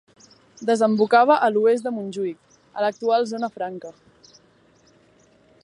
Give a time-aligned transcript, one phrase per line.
[0.69, 3.93] Desembocava a l'oest de Montjuïc, a l'actual Zona Franca.